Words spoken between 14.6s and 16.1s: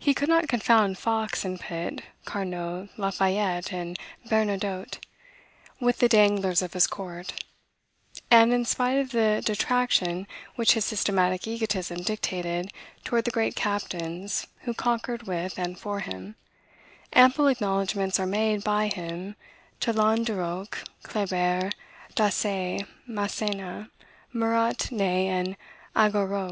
who conquered with and for